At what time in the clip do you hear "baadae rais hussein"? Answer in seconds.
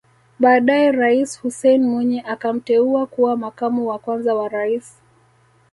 0.39-1.83